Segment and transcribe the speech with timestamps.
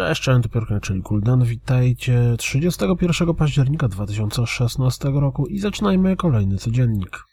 [0.00, 1.44] Cześć, cześć, to czyli Kuldan.
[1.44, 7.24] Witajcie 31 października 2016 roku i zaczynajmy kolejny codziennik.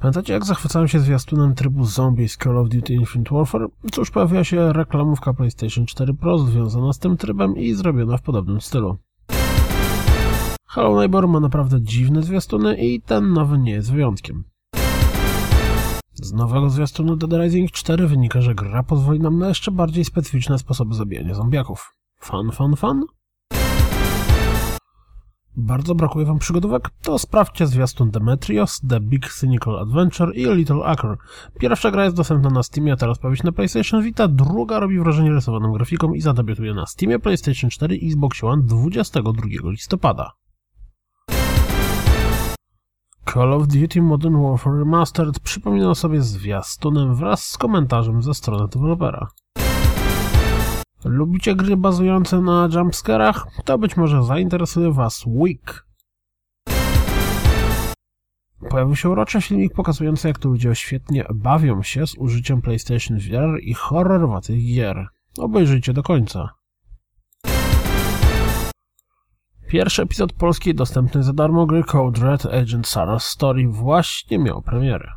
[0.00, 3.66] Pamiętacie jak zachwycałem się zwiastunem trybu zombie z Call of Duty Infinite Warfare?
[3.92, 8.60] Cóż, pojawiła się reklamówka PlayStation 4 Pro związana z tym trybem i zrobiona w podobnym
[8.60, 8.96] stylu.
[10.66, 14.44] Hello Neighbor ma naprawdę dziwne zwiastuny i ten nowy nie jest wyjątkiem.
[16.14, 20.58] Z nowego zwiastunu Dead Rising 4 wynika, że gra pozwoli nam na jeszcze bardziej specyficzne
[20.58, 21.94] sposoby zabijania zombiaków.
[22.20, 23.04] Fun, fun, fun?
[25.56, 26.90] Bardzo brakuje wam przygodówek?
[27.02, 31.16] To sprawdźcie zwiastun Demetrios, The Big Cynical Adventure i Little Acre.
[31.58, 34.98] Pierwsza gra jest dostępna na Steamie, a teraz pojawi się na PlayStation Vita, druga robi
[34.98, 40.32] wrażenie rysowaną grafiką i zadebiutuje na Steamie, PlayStation 4 i Xbox One 22 listopada.
[43.34, 49.28] Call of Duty Modern Warfare Remastered przypomina sobie zwiastunem wraz z komentarzem ze strony dewelopera.
[51.04, 53.46] Lubicie gry bazujące na jumpscarach?
[53.64, 55.86] To być może zainteresuje Was Week.
[58.70, 63.60] Pojawił się uroczy filmik pokazujący jak to ludzie świetnie bawią się z użyciem PlayStation VR
[63.60, 65.08] i horrorowatych gier.
[65.38, 66.54] Obejrzyjcie do końca.
[69.74, 75.12] Pierwszy epizod polskiej dostępny za darmo gry Code Red Agent Sarah's Story właśnie miał premierę.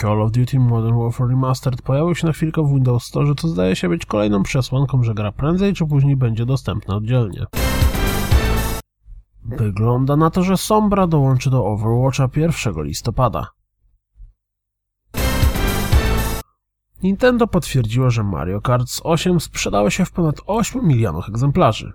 [0.00, 3.76] Call of Duty Modern Warfare Remastered pojawił się na chwilkę w Windows Store, co zdaje
[3.76, 7.46] się być kolejną przesłanką, że gra prędzej czy później będzie dostępna oddzielnie.
[9.44, 13.46] Wygląda na to, że Sombra dołączy do Overwatcha 1 listopada.
[17.02, 21.92] Nintendo potwierdziło, że Mario Kart 8 sprzedało się w ponad 8 milionach egzemplarzy.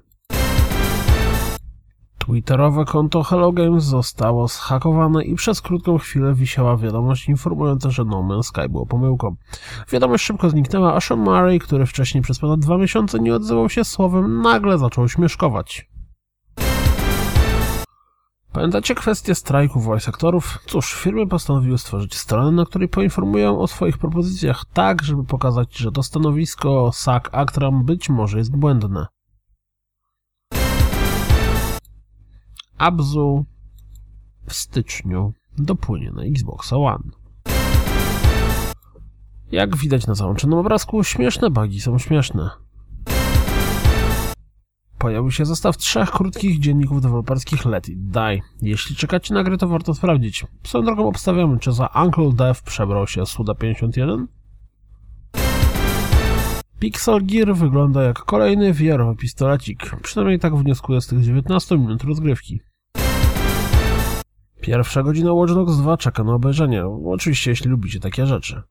[2.25, 8.23] Twitterowe konto Hello Games zostało zhakowane i przez krótką chwilę wisiała wiadomość informująca, że No
[8.23, 9.35] Man's Sky było pomyłką.
[9.91, 13.83] Wiadomość szybko zniknęła, a Sean Murray, który wcześniej przez ponad dwa miesiące nie odzywał się
[13.83, 15.89] słowem, nagle zaczął śmieszkować.
[18.51, 20.59] Pamiętacie kwestię strajku voice aktorów?
[20.65, 25.91] Cóż, firmy postanowiły stworzyć stronę, na której poinformują o swoich propozycjach tak, żeby pokazać, że
[25.91, 29.12] to stanowisko SAC Actram być może jest błędne.
[32.83, 33.45] Abzu
[34.45, 37.03] w styczniu dopłynie na Xbox One.
[39.51, 42.49] Jak widać na załączonym obrazku, śmieszne bugi są śmieszne.
[44.97, 48.41] Pojawił się zestaw trzech krótkich dzienników deweloperskich Let It Die.
[48.61, 50.45] Jeśli czekacie na grę, to warto sprawdzić.
[50.63, 54.25] Swoją drogą obstawiamy, czy za Uncle Dev przebrał się Suda51?
[56.79, 59.95] Pixel Gear wygląda jak kolejny VR-owy pistolecik.
[60.01, 62.72] Przynajmniej tak wnioskuję z tych 19 minut rozgrywki.
[64.63, 66.85] Pierwsza godzina Watch Dogs 2 czeka na obejrzenie.
[66.85, 68.61] Oczywiście, jeśli lubicie takie rzeczy.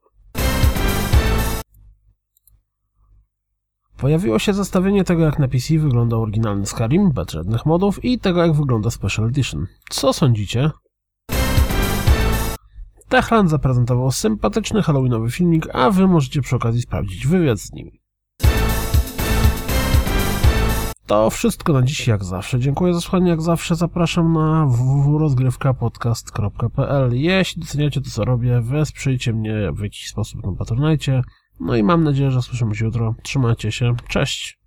[3.96, 8.42] Pojawiło się zestawienie tego, jak na PC wygląda oryginalny Skyrim, bez żadnych modów i tego,
[8.46, 9.66] jak wygląda Special Edition.
[9.90, 10.70] Co sądzicie?
[13.08, 18.01] Techland zaprezentował sympatyczny halloweenowy filmik, a wy możecie przy okazji sprawdzić wywiad z nimi.
[21.12, 22.60] To wszystko na dziś, jak zawsze.
[22.60, 29.72] Dziękuję za słuchanie, jak zawsze zapraszam na www.rozgrywkapodcast.pl Jeśli doceniacie to, co robię, wesprzyjcie mnie
[29.72, 31.22] w jakiś sposób na Patronite.
[31.60, 33.14] No i mam nadzieję, że słyszymy się jutro.
[33.22, 33.94] Trzymajcie się.
[34.08, 34.61] Cześć!